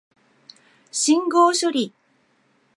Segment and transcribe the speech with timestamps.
[0.91, 1.93] 信号処理